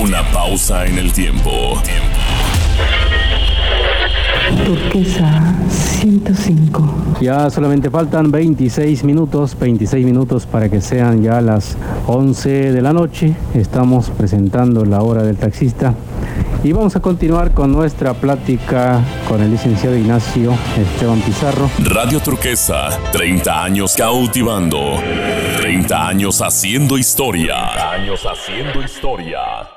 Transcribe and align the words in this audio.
Una 0.00 0.22
pausa 0.32 0.86
en 0.86 0.98
el 0.98 1.12
tiempo. 1.12 1.80
Turquesa 4.66 5.54
105. 5.68 7.18
Ya 7.20 7.48
solamente 7.48 7.90
faltan 7.90 8.30
26 8.30 9.04
minutos, 9.04 9.56
26 9.58 10.04
minutos 10.04 10.46
para 10.46 10.68
que 10.68 10.80
sean 10.80 11.22
ya 11.22 11.40
las 11.40 11.76
11 12.06 12.72
de 12.72 12.82
la 12.82 12.92
noche. 12.92 13.36
Estamos 13.54 14.10
presentando 14.10 14.84
la 14.84 15.00
hora 15.02 15.22
del 15.22 15.36
taxista 15.36 15.94
y 16.64 16.72
vamos 16.72 16.96
a 16.96 17.00
continuar 17.00 17.52
con 17.52 17.70
nuestra 17.70 18.14
plática 18.14 19.00
con 19.28 19.42
el 19.42 19.50
licenciado 19.50 19.96
Ignacio 19.96 20.52
Esteban 20.76 21.20
Pizarro. 21.20 21.70
Radio 21.78 22.20
Turquesa, 22.20 22.88
30 23.12 23.64
años 23.64 23.94
cautivando, 23.96 24.94
30 25.58 26.08
años 26.08 26.40
haciendo 26.40 26.98
historia. 26.98 27.54
30 27.74 27.90
años 27.90 28.20
haciendo 28.24 28.82
historia. 28.82 29.73